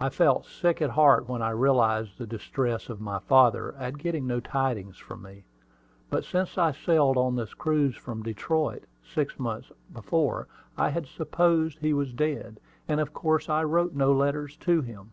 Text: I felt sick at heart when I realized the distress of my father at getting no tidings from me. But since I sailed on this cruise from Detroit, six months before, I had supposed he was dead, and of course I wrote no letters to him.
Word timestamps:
I 0.00 0.08
felt 0.08 0.46
sick 0.46 0.82
at 0.82 0.90
heart 0.90 1.28
when 1.28 1.42
I 1.42 1.50
realized 1.50 2.18
the 2.18 2.26
distress 2.26 2.88
of 2.88 3.00
my 3.00 3.20
father 3.20 3.72
at 3.76 3.98
getting 3.98 4.26
no 4.26 4.40
tidings 4.40 4.96
from 4.98 5.22
me. 5.22 5.44
But 6.08 6.24
since 6.24 6.58
I 6.58 6.72
sailed 6.72 7.16
on 7.16 7.36
this 7.36 7.54
cruise 7.54 7.94
from 7.94 8.24
Detroit, 8.24 8.82
six 9.04 9.38
months 9.38 9.70
before, 9.92 10.48
I 10.76 10.88
had 10.88 11.06
supposed 11.06 11.78
he 11.78 11.94
was 11.94 12.12
dead, 12.12 12.58
and 12.88 12.98
of 12.98 13.12
course 13.14 13.48
I 13.48 13.62
wrote 13.62 13.94
no 13.94 14.12
letters 14.12 14.56
to 14.56 14.80
him. 14.82 15.12